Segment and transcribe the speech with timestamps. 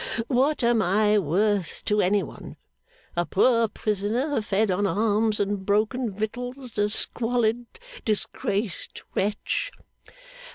[0.27, 2.57] What am I worth to anyone?
[3.15, 7.67] A poor prisoner, fed on alms and broken victuals; a squalid,
[8.03, 9.71] disgraced wretch!